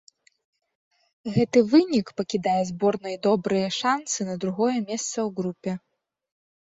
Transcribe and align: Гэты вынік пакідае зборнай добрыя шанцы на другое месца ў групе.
Гэты 1.35 1.59
вынік 1.73 2.07
пакідае 2.21 2.57
зборнай 2.71 3.15
добрыя 3.29 3.67
шанцы 3.79 4.19
на 4.31 4.35
другое 4.45 4.75
месца 4.89 5.09
ў 5.09 5.29
групе. 5.43 5.71